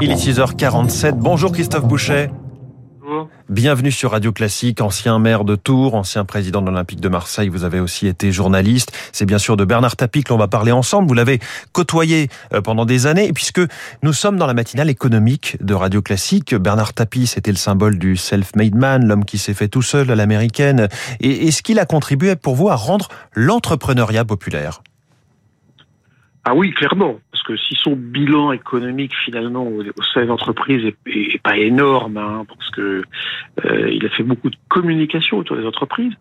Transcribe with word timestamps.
Il 0.00 0.10
est 0.10 0.14
6h47. 0.14 1.12
Bonjour 1.14 1.52
Christophe 1.52 1.84
Boucher. 1.84 2.28
Bienvenue 3.48 3.90
sur 3.90 4.12
Radio 4.12 4.30
Classique, 4.30 4.80
ancien 4.80 5.18
maire 5.18 5.44
de 5.44 5.56
Tours, 5.56 5.94
ancien 5.94 6.24
président 6.24 6.62
de 6.62 6.66
l'Olympique 6.66 7.00
de 7.00 7.08
Marseille. 7.08 7.48
Vous 7.48 7.64
avez 7.64 7.80
aussi 7.80 8.06
été 8.06 8.30
journaliste. 8.30 8.96
C'est 9.12 9.26
bien 9.26 9.38
sûr 9.38 9.56
de 9.56 9.64
Bernard 9.64 9.96
Tapie 9.96 10.22
que 10.22 10.32
l'on 10.32 10.38
va 10.38 10.46
parler 10.46 10.70
ensemble. 10.70 11.08
Vous 11.08 11.14
l'avez 11.14 11.40
côtoyé 11.72 12.28
euh, 12.54 12.60
pendant 12.60 12.84
des 12.84 13.08
années. 13.08 13.26
Et 13.26 13.32
puisque 13.32 13.60
nous 14.02 14.12
sommes 14.12 14.36
dans 14.36 14.46
la 14.46 14.54
matinale 14.54 14.88
économique 14.88 15.56
de 15.60 15.74
Radio 15.74 16.02
Classique, 16.02 16.54
Bernard 16.54 16.92
Tapie, 16.92 17.26
c'était 17.26 17.50
le 17.50 17.56
symbole 17.56 17.98
du 17.98 18.16
self-made 18.16 18.76
man, 18.76 19.04
l'homme 19.04 19.24
qui 19.24 19.38
s'est 19.38 19.54
fait 19.54 19.68
tout 19.68 19.82
seul 19.82 20.10
à 20.10 20.14
l'américaine. 20.14 20.88
Et 21.20 21.48
est-ce 21.48 21.62
qu'il 21.62 21.80
a 21.80 21.86
contribué 21.86 22.36
pour 22.36 22.54
vous 22.54 22.68
à 22.68 22.76
rendre 22.76 23.08
l'entrepreneuriat 23.34 24.24
populaire? 24.24 24.82
Ah 26.44 26.54
oui, 26.54 26.72
clairement, 26.72 27.16
parce 27.40 27.58
que 27.58 27.64
si 27.64 27.74
son 27.82 27.96
bilan 27.96 28.52
économique 28.52 29.12
finalement 29.24 29.66
au, 29.66 29.82
sein 30.12 30.22
de 30.22 30.26
l'entreprise 30.26 30.92
est, 31.06 31.42
pas 31.42 31.56
énorme, 31.56 32.18
hein, 32.18 32.44
parce 32.46 32.70
que 32.70 33.02
euh, 33.64 33.90
il 33.90 34.04
a 34.04 34.10
fait 34.10 34.22
beaucoup 34.22 34.50
de 34.50 34.56
communication 34.68 35.38
autour 35.38 35.56
des 35.56 35.64
entreprises. 35.64 36.12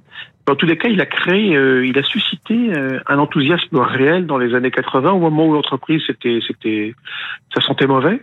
Dans 0.45 0.55
tous 0.55 0.65
les 0.65 0.77
cas, 0.77 0.87
il 0.87 1.01
a 1.01 1.05
créé, 1.05 1.55
euh, 1.55 1.85
il 1.85 1.97
a 1.97 2.03
suscité 2.03 2.55
euh, 2.73 2.99
un 3.07 3.17
enthousiasme 3.19 3.77
réel 3.77 4.27
dans 4.27 4.37
les 4.37 4.55
années 4.55 4.71
80, 4.71 5.11
au 5.11 5.19
moment 5.19 5.47
où 5.47 5.53
l'entreprise 5.53 6.01
c'était, 6.07 6.39
c'était, 6.47 6.93
ça 7.53 7.61
sentait 7.61 7.88
mauvais. 7.88 8.21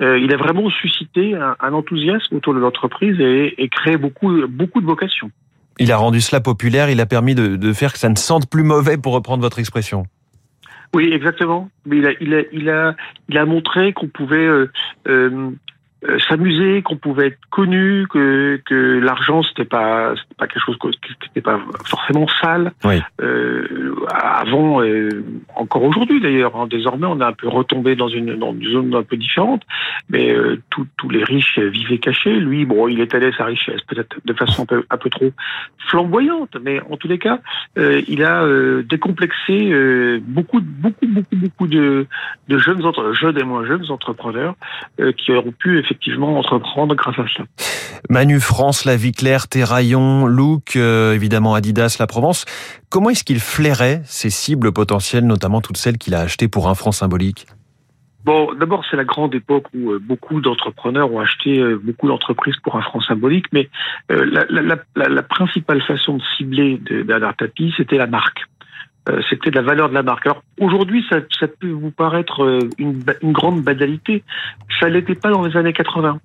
il 0.00 0.32
a 0.32 0.36
vraiment 0.36 0.68
suscité 0.68 1.34
un, 1.34 1.72
enthousiasme 1.72 2.36
autour 2.36 2.52
de 2.52 2.58
l'entreprise 2.58 3.18
et, 3.18 3.68
créé 3.70 3.96
beaucoup, 3.96 4.46
beaucoup 4.46 4.82
de 4.82 4.86
vocations. 4.86 5.30
Il 5.78 5.90
a 5.90 5.96
rendu 5.96 6.20
cela 6.20 6.40
populaire. 6.40 6.90
Il 6.90 7.00
a 7.00 7.06
permis 7.06 7.34
de 7.34 7.72
faire 7.72 7.92
que 7.94 7.98
ça 7.98 8.10
ne 8.10 8.16
sente 8.16 8.50
plus 8.50 8.62
mauvais, 8.62 8.98
pour 8.98 9.14
reprendre 9.14 9.42
votre 9.42 9.58
expression. 9.58 10.04
Oui, 10.96 11.12
exactement. 11.12 11.68
Mais 11.84 11.98
il 11.98 12.06
a, 12.06 12.12
il 12.22 12.34
a, 12.34 12.42
il 12.52 12.70
a, 12.70 12.96
il 13.28 13.36
a 13.36 13.44
montré 13.44 13.92
qu'on 13.92 14.08
pouvait 14.08 14.46
euh, 14.46 14.70
euh, 15.08 15.50
s'amuser, 16.28 16.82
qu'on 16.82 16.96
pouvait 16.96 17.28
être 17.28 17.38
connu, 17.50 18.06
que, 18.08 18.60
que 18.66 18.98
l'argent 18.98 19.42
c'était 19.42 19.64
pas 19.64 20.14
c'était 20.14 20.34
pas 20.36 20.46
quelque 20.46 20.64
chose 20.64 20.76
qui 20.78 21.12
n'était 21.22 21.40
pas 21.40 21.58
forcément 21.84 22.26
sale. 22.40 22.72
Oui. 22.84 23.00
Euh, 23.20 23.94
avant, 24.10 24.82
euh, 24.82 25.24
encore 25.54 25.82
aujourd'hui 25.82 26.20
d'ailleurs, 26.20 26.56
hein, 26.56 26.66
désormais 26.68 27.06
on 27.06 27.20
est 27.20 27.24
un 27.24 27.32
peu 27.32 27.48
retombé 27.48 27.96
dans 27.96 28.08
une 28.08 28.36
dans 28.36 28.52
une 28.52 28.70
zone 28.70 28.94
un 28.94 29.02
peu 29.02 29.16
différente, 29.16 29.62
mais 30.08 30.34
euh, 30.34 30.60
tous 30.70 31.08
les 31.08 31.24
riches 31.24 31.58
vivaient 31.58 31.98
cachés. 31.98 32.38
Lui, 32.38 32.64
bon, 32.66 32.88
il 32.88 33.00
étalait 33.00 33.32
sa 33.36 33.46
richesse 33.46 33.80
peut-être 33.88 34.16
de 34.24 34.32
façon 34.32 34.62
un 34.62 34.66
peu 34.66 34.84
un 34.90 34.96
peu 34.96 35.10
trop 35.10 35.32
flamboyante, 35.88 36.56
mais 36.62 36.80
en 36.90 36.96
tous 36.96 37.08
les 37.08 37.18
cas, 37.18 37.40
il 37.76 38.22
a 38.22 38.46
décomplexé 38.82 40.20
beaucoup 40.20 40.60
beaucoup 40.60 41.06
beaucoup 41.06 41.36
beaucoup 41.36 41.66
de 41.66 42.06
de 42.48 42.58
jeunes 42.58 42.84
entre 42.84 43.12
jeunes 43.12 43.38
et 43.38 43.44
moins 43.44 43.64
jeunes 43.64 43.90
entrepreneurs 43.90 44.54
qui 45.16 45.32
auront 45.32 45.52
pu 45.52 45.78
effectivement 45.86 46.38
entreprendre 46.38 46.94
grâce 46.94 47.18
à 47.18 47.24
cela. 47.28 47.46
Manu 48.10 48.40
France, 48.40 48.84
La 48.84 48.96
Vie 48.96 49.12
Claire, 49.12 49.48
Terraillon, 49.48 50.26
Look, 50.26 50.76
euh, 50.76 51.14
évidemment 51.14 51.54
Adidas, 51.54 51.96
La 51.98 52.06
Provence. 52.06 52.44
Comment 52.90 53.10
est-ce 53.10 53.24
qu'il 53.24 53.40
flairait 53.40 54.02
ces 54.04 54.30
cibles 54.30 54.72
potentielles, 54.72 55.26
notamment 55.26 55.60
toutes 55.60 55.76
celles 55.76 55.98
qu'il 55.98 56.14
a 56.14 56.20
achetées 56.20 56.48
pour 56.48 56.68
un 56.68 56.74
franc 56.74 56.92
symbolique? 56.92 57.46
Bon, 58.24 58.52
d'abord, 58.58 58.84
c'est 58.90 58.96
la 58.96 59.04
grande 59.04 59.34
époque 59.36 59.66
où 59.72 59.92
euh, 59.92 60.00
beaucoup 60.00 60.40
d'entrepreneurs 60.40 61.12
ont 61.12 61.20
acheté 61.20 61.58
euh, 61.58 61.80
beaucoup 61.82 62.08
d'entreprises 62.08 62.56
pour 62.62 62.76
un 62.76 62.82
franc 62.82 63.00
symbolique, 63.00 63.46
mais 63.52 63.68
la, 64.08 64.44
la, 64.48 64.76
la, 64.96 65.08
la, 65.08 65.22
principale 65.22 65.80
façon 65.82 66.16
de 66.16 66.22
cibler 66.36 66.80
Bernard 67.04 67.36
Tapie, 67.36 67.72
c'était 67.76 67.98
la 67.98 68.08
marque. 68.08 68.40
Euh, 69.08 69.20
c'était 69.30 69.50
de 69.50 69.56
la 69.56 69.62
valeur 69.62 69.88
de 69.88 69.94
la 69.94 70.02
marque. 70.02 70.26
Alors 70.26 70.42
aujourd'hui, 70.60 71.04
ça, 71.08 71.20
peut 71.46 71.70
vous 71.70 71.92
paraître 71.92 72.42
euh, 72.42 72.68
une, 72.78 73.02
une 73.22 73.32
grande 73.32 73.62
banalité. 73.62 74.24
Ça 74.80 74.88
l'était 74.88 75.14
pas 75.14 75.30
dans 75.30 75.44
les 75.44 75.56
années 75.56 75.72
80. 75.72 76.18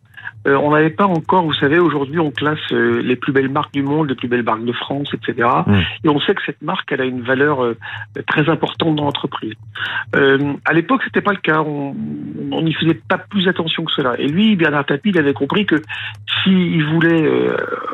Euh, 0.47 0.55
on 0.55 0.71
n'avait 0.71 0.89
pas 0.89 1.05
encore, 1.05 1.43
vous 1.43 1.53
savez, 1.53 1.77
aujourd'hui 1.77 2.19
on 2.19 2.31
classe 2.31 2.59
euh, 2.71 3.01
les 3.01 3.15
plus 3.15 3.31
belles 3.31 3.49
marques 3.49 3.73
du 3.73 3.83
monde, 3.83 4.09
les 4.09 4.15
plus 4.15 4.27
belles 4.27 4.43
marques 4.43 4.65
de 4.65 4.71
France, 4.71 5.13
etc. 5.13 5.47
Mm. 5.67 5.73
Et 6.03 6.09
on 6.09 6.19
sait 6.19 6.33
que 6.33 6.41
cette 6.45 6.61
marque, 6.61 6.91
elle 6.91 7.01
a 7.01 7.05
une 7.05 7.21
valeur 7.21 7.63
euh, 7.63 7.77
très 8.27 8.49
importante 8.49 8.95
dans 8.95 9.05
l'entreprise. 9.05 9.53
à 10.13 10.73
l'époque, 10.73 11.01
c'était 11.03 11.21
pas 11.21 11.33
le 11.33 11.37
cas. 11.37 11.61
On 11.61 12.61
n'y 12.61 12.73
faisait 12.73 12.95
pas 12.95 13.17
plus 13.17 13.47
attention 13.47 13.85
que 13.85 13.91
cela. 13.91 14.19
Et 14.19 14.27
lui, 14.27 14.55
Bernard 14.55 14.85
Tapie, 14.85 15.09
il 15.09 15.17
avait 15.17 15.33
compris 15.33 15.65
que 15.65 15.75
s'il 16.43 16.83
voulait 16.85 17.29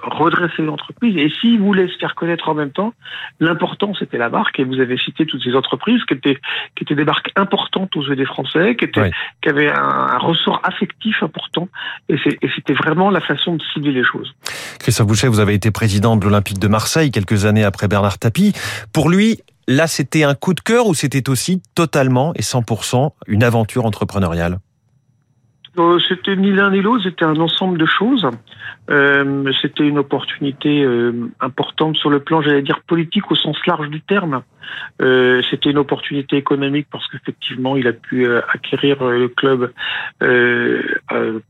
redresser 0.03 0.63
l'entreprise 0.63 1.17
et 1.17 1.29
s'il 1.29 1.59
voulait 1.59 1.87
se 1.87 1.97
faire 1.97 2.15
connaître 2.15 2.49
en 2.49 2.53
même 2.53 2.71
temps, 2.71 2.93
l'important 3.39 3.93
c'était 3.93 4.17
la 4.17 4.29
marque. 4.29 4.59
Et 4.59 4.63
vous 4.63 4.79
avez 4.79 4.97
cité 4.97 5.25
toutes 5.25 5.43
ces 5.43 5.55
entreprises 5.55 6.03
qui 6.05 6.13
étaient 6.13 6.39
qui 6.75 6.83
étaient 6.83 6.95
des 6.95 7.05
marques 7.05 7.31
importantes 7.35 7.95
aux 7.95 8.03
yeux 8.03 8.15
des 8.15 8.25
Français, 8.25 8.75
qui 8.75 8.85
étaient 8.85 9.11
qui 9.41 9.49
avaient 9.49 9.71
un, 9.71 10.07
un 10.13 10.17
ressort 10.17 10.61
affectif 10.63 11.21
important. 11.23 11.67
Et 12.09 12.17
c'était 12.55 12.73
vraiment 12.73 13.09
la 13.09 13.21
façon 13.21 13.55
de 13.55 13.63
cibler 13.73 13.91
les 13.91 14.03
choses. 14.03 14.33
Christophe 14.79 15.07
Boucher, 15.07 15.27
vous 15.27 15.39
avez 15.39 15.53
été 15.53 15.71
président 15.71 16.15
de 16.15 16.23
l'Olympique 16.25 16.59
de 16.59 16.67
Marseille 16.67 17.11
quelques 17.11 17.45
années 17.45 17.63
après 17.63 17.87
Bernard 17.87 18.19
Tapie. 18.19 18.53
Pour 18.93 19.09
lui, 19.09 19.41
là, 19.67 19.87
c'était 19.87 20.23
un 20.23 20.35
coup 20.35 20.53
de 20.53 20.61
cœur 20.61 20.87
ou 20.87 20.93
c'était 20.93 21.29
aussi 21.29 21.61
totalement 21.75 22.33
et 22.35 22.41
100% 22.41 23.11
une 23.27 23.43
aventure 23.43 23.85
entrepreneuriale? 23.85 24.59
Euh, 25.79 25.99
c'était 26.07 26.35
ni 26.35 26.51
l'un 26.51 26.71
ni 26.71 26.81
l'autre, 26.81 27.03
c'était 27.03 27.25
un 27.25 27.39
ensemble 27.39 27.77
de 27.77 27.85
choses. 27.85 28.27
Euh, 28.89 29.51
c'était 29.61 29.87
une 29.87 29.99
opportunité 29.99 30.83
euh, 30.83 31.29
importante 31.39 31.97
sur 31.97 32.09
le 32.09 32.19
plan, 32.19 32.41
j'allais 32.41 32.61
dire, 32.61 32.81
politique 32.81 33.29
au 33.31 33.35
sens 33.35 33.57
large 33.65 33.89
du 33.89 34.01
terme. 34.01 34.43
Euh, 35.01 35.41
c'était 35.49 35.69
une 35.69 35.77
opportunité 35.77 36.37
économique 36.37 36.87
parce 36.91 37.07
qu'effectivement, 37.07 37.75
il 37.75 37.87
a 37.87 37.93
pu 37.93 38.25
euh, 38.25 38.41
acquérir 38.53 39.03
le 39.03 39.27
club 39.27 39.71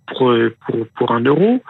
pour, 0.08 0.34
pour, 0.66 0.88
pour 0.96 1.12
un 1.12 1.22
euro. 1.22 1.64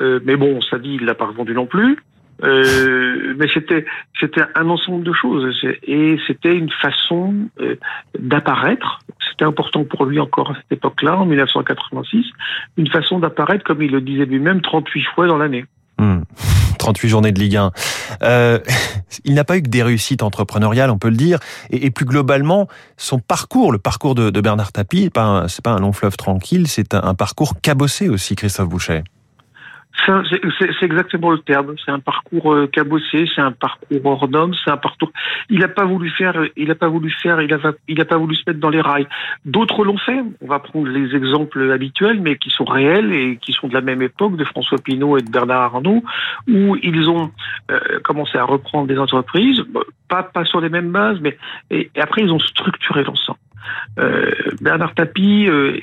mais 0.00 0.36
bon, 0.36 0.60
ça 0.62 0.78
dit, 0.78 0.96
il 1.00 1.04
l'a 1.04 1.14
pas 1.14 1.26
revendu 1.26 1.54
non 1.54 1.66
plus. 1.66 1.98
Euh, 2.42 3.34
mais 3.36 3.48
c'était 3.52 3.84
c'était 4.18 4.42
un 4.54 4.68
ensemble 4.70 5.04
de 5.04 5.12
choses 5.12 5.54
et 5.82 6.18
c'était 6.26 6.56
une 6.56 6.70
façon 6.70 7.34
euh, 7.60 7.76
d'apparaître. 8.18 8.99
Important 9.44 9.84
pour 9.84 10.04
lui 10.04 10.20
encore 10.20 10.50
à 10.50 10.54
cette 10.54 10.72
époque-là, 10.72 11.16
en 11.16 11.26
1986, 11.26 12.26
une 12.76 12.88
façon 12.88 13.18
d'apparaître, 13.18 13.64
comme 13.64 13.82
il 13.82 13.90
le 13.90 14.00
disait 14.00 14.26
lui-même, 14.26 14.60
38 14.60 15.04
fois 15.14 15.26
dans 15.26 15.38
l'année. 15.38 15.64
38 16.78 17.06
hmm. 17.06 17.10
journées 17.10 17.32
de 17.32 17.40
Ligue 17.40 17.56
1. 17.56 17.72
Euh, 18.22 18.58
il 19.24 19.34
n'a 19.34 19.44
pas 19.44 19.56
eu 19.56 19.62
que 19.62 19.68
des 19.68 19.82
réussites 19.82 20.22
entrepreneuriales, 20.22 20.90
on 20.90 20.98
peut 20.98 21.10
le 21.10 21.16
dire, 21.16 21.38
et, 21.70 21.90
plus 21.90 22.04
globalement, 22.04 22.68
son 22.96 23.18
parcours, 23.18 23.72
le 23.72 23.78
parcours 23.78 24.14
de, 24.14 24.40
Bernard 24.40 24.72
Tapie, 24.72 25.04
c'est 25.04 25.12
pas, 25.12 25.46
pas 25.64 25.70
un 25.70 25.80
long 25.80 25.92
fleuve 25.92 26.16
tranquille, 26.16 26.68
c'est 26.68 26.94
un, 26.94 27.02
un 27.02 27.14
parcours 27.14 27.60
cabossé 27.60 28.08
aussi, 28.08 28.36
Christophe 28.36 28.68
Boucher. 28.68 29.02
C'est 30.06 30.82
exactement 30.82 31.30
le 31.30 31.38
terme. 31.38 31.74
C'est 31.84 31.90
un 31.90 31.98
parcours 31.98 32.54
euh, 32.54 32.66
cabossé, 32.66 33.28
c'est 33.34 33.40
un 33.40 33.52
parcours 33.52 34.04
hors 34.04 34.28
d'homme, 34.28 34.54
c'est 34.64 34.70
un 34.70 34.76
parcours. 34.76 35.12
Il 35.50 35.60
n'a 35.60 35.68
pas 35.68 35.84
voulu 35.84 36.10
faire, 36.10 36.34
il 36.56 36.68
n'a 36.68 36.74
pas 36.74 36.88
voulu 36.88 37.10
faire, 37.10 37.40
il 37.42 37.52
a, 37.52 38.04
pas 38.04 38.16
voulu 38.16 38.34
se 38.34 38.42
mettre 38.46 38.60
dans 38.60 38.70
les 38.70 38.80
rails. 38.80 39.06
D'autres 39.44 39.84
l'ont 39.84 39.98
fait. 39.98 40.22
On 40.40 40.46
va 40.46 40.58
prendre 40.58 40.88
les 40.88 41.14
exemples 41.14 41.70
habituels, 41.70 42.20
mais 42.20 42.36
qui 42.36 42.50
sont 42.50 42.64
réels 42.64 43.12
et 43.12 43.38
qui 43.40 43.52
sont 43.52 43.68
de 43.68 43.74
la 43.74 43.80
même 43.80 44.02
époque, 44.02 44.36
de 44.36 44.44
François 44.44 44.78
Pinault 44.78 45.18
et 45.18 45.22
de 45.22 45.30
Bernard 45.30 45.74
Arnault, 45.74 46.02
où 46.48 46.76
ils 46.82 47.08
ont 47.08 47.30
euh, 47.70 47.78
commencé 48.02 48.38
à 48.38 48.44
reprendre 48.44 48.86
des 48.86 48.98
entreprises, 48.98 49.62
pas 50.08 50.22
pas 50.22 50.44
sur 50.44 50.60
les 50.60 50.68
mêmes 50.68 50.90
bases, 50.90 51.18
mais 51.20 51.36
et, 51.70 51.90
après 52.00 52.22
ils 52.22 52.32
ont 52.32 52.38
structuré 52.38 53.04
l'ensemble. 53.04 53.38
Euh, 53.98 54.30
Bernard 54.60 54.94
Tapie 54.94 55.46
euh, 55.48 55.78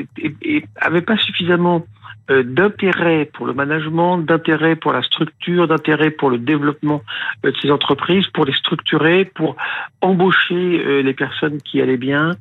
avait 0.77 1.01
pas 1.01 1.17
suffisamment 1.17 1.85
euh, 2.29 2.43
d'intérêt 2.43 3.29
pour 3.33 3.45
le 3.45 3.53
management, 3.53 4.17
d'intérêt 4.17 4.75
pour 4.75 4.91
la 4.91 5.01
structure, 5.01 5.65
d'intérêt 5.65 6.11
pour 6.11 6.29
le 6.29 6.37
développement 6.37 7.01
euh, 7.45 7.51
de 7.51 7.57
ces 7.61 7.71
entreprises, 7.71 8.27
pour 8.33 8.43
les 8.43 8.51
structurer, 8.51 9.23
pour 9.23 9.55
embaucher 10.01 10.83
euh, 10.85 11.01
les 11.01 11.13
personnes 11.13 11.61
qui 11.61 11.81
allaient 11.81 11.95
bien, 11.95 12.31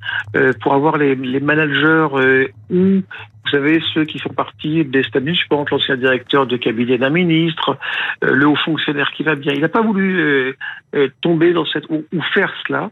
pour 0.60 0.74
avoir 0.74 0.96
les, 0.96 1.14
managers 1.40 2.08
ou 2.70 3.02
vous 3.02 3.50
savez, 3.52 3.80
ceux 3.94 4.04
qui 4.04 4.18
sont 4.18 4.30
partis 4.30 4.84
des 4.84 5.04
pense 5.48 5.70
l'ancien 5.70 5.96
directeur 5.96 6.48
de 6.48 6.56
cabinet 6.56 6.98
d'un 6.98 7.10
ministre, 7.10 7.78
le 8.22 8.48
haut 8.48 8.56
fonctionnaire 8.56 9.12
qui 9.12 9.22
va 9.22 9.36
bien. 9.36 9.52
Il 9.52 9.60
n'a 9.60 9.68
pas 9.68 9.82
voulu 9.82 10.56
tomber 11.20 11.52
dans 11.52 11.64
cette 11.64 11.88
ou, 11.88 12.04
ou, 12.12 12.22
faire 12.34 12.52
cela. 12.66 12.90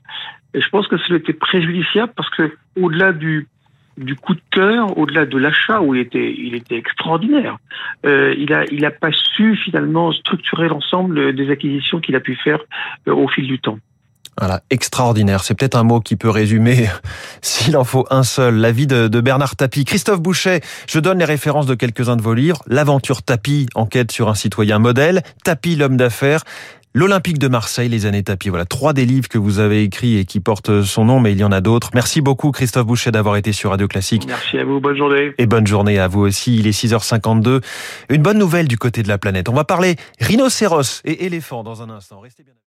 Et 0.55 0.61
je 0.61 0.69
pense 0.69 0.87
que 0.87 0.97
ça 0.97 1.15
était 1.17 1.33
préjudiciable 1.33 2.13
parce 2.15 2.31
que 2.31 2.57
au-delà 2.81 3.13
du 3.13 3.49
du 3.97 4.17
coup 4.17 4.35
de 4.35 4.41
cœur, 4.51 4.97
au-delà 4.99 5.27
de 5.27 5.39
l'achat 5.39 5.81
où 5.81 5.95
il 5.95 6.01
était, 6.01 6.35
il 6.37 6.55
était 6.55 6.77
extraordinaire. 6.77 7.59
Euh, 8.05 8.35
il 8.39 8.53
a, 8.53 8.65
il 8.71 8.89
pas 9.01 9.13
su 9.13 9.57
finalement 9.57 10.13
structurer 10.13 10.69
l'ensemble 10.69 11.35
des 11.35 11.51
acquisitions 11.51 12.01
qu'il 12.01 12.17
a 12.17 12.21
pu 12.21 12.37
faire 12.37 12.61
euh, 13.09 13.15
au 13.15 13.29
fil 13.29 13.47
du 13.47 13.59
temps. 13.59 13.79
Voilà, 14.39 14.63
extraordinaire. 14.71 15.45
C'est 15.45 15.55
peut-être 15.55 15.77
un 15.77 15.85
mot 15.85 16.01
qui 16.01 16.17
peut 16.17 16.29
résumer, 16.29 16.89
s'il 17.41 17.77
en 17.77 17.85
faut 17.85 18.05
un 18.11 18.25
seul, 18.25 18.57
la 18.57 18.73
vie 18.73 18.89
de, 18.89 19.07
de, 19.07 19.21
Bernard 19.21 19.55
Tapie. 19.55 19.85
Christophe 19.85 20.21
Boucher, 20.21 20.61
je 20.89 20.99
donne 20.99 21.21
les 21.21 21.25
références 21.25 21.67
de 21.67 21.75
quelques-uns 21.75 22.17
de 22.17 22.23
vos 22.23 22.35
livres. 22.35 22.63
L'aventure 22.67 23.23
Tapie, 23.23 23.69
enquête 23.75 24.11
sur 24.11 24.29
un 24.29 24.35
citoyen 24.35 24.81
modèle. 24.81 25.23
Tapie, 25.45 25.77
l'homme 25.77 25.97
d'affaires. 25.97 26.43
L'Olympique 26.97 27.41
de 27.41 27.49
Marseille, 27.49 27.89
les 27.89 28.07
années 28.07 28.23
tapis. 28.23 28.51
Voilà, 28.51 28.67
trois 28.67 28.93
des 28.93 29.05
livres 29.05 29.27
que 29.27 29.37
vous 29.37 29.59
avez 29.59 29.83
écrits 29.83 30.17
et 30.17 30.25
qui 30.25 30.39
portent 30.39 30.83
son 30.83 31.05
nom, 31.05 31.19
mais 31.19 31.33
il 31.33 31.39
y 31.39 31.43
en 31.43 31.51
a 31.51 31.61
d'autres. 31.61 31.91
Merci 31.93 32.21
beaucoup, 32.21 32.53
Christophe 32.53 32.87
Boucher, 32.87 33.11
d'avoir 33.11 33.35
été 33.35 33.51
sur 33.51 33.71
Radio 33.71 33.89
Classique. 33.89 34.27
Merci 34.29 34.59
à 34.59 34.65
vous, 34.65 34.79
bonne 34.79 34.97
journée. 34.97 35.33
Et 35.39 35.47
bonne 35.47 35.67
journée 35.67 35.99
à 35.99 36.07
vous 36.07 36.21
aussi. 36.21 36.57
Il 36.57 36.69
est 36.69 36.71
6h52. 36.71 37.63
Une 38.11 38.23
bonne 38.23 38.39
nouvelle 38.39 38.69
du 38.69 38.79
côté 38.79 39.03
de 39.03 39.09
la 39.09 39.19
planète. 39.19 39.49
On 39.49 39.55
va 39.55 39.65
parler 39.65 39.97
rhinocéros 40.21 41.03
et 41.05 41.27
éléphants 41.27 41.65
dans 41.65 41.83
un 41.83 41.91
instant. 41.91 42.21
Restez 42.21 42.45
bien 42.45 42.55